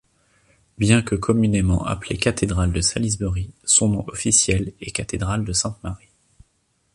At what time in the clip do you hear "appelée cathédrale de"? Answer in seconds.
1.85-2.81